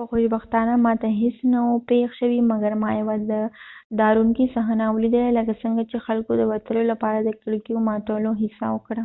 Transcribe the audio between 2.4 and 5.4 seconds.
مګر ما یوه ډارونکی صحنه ولیدله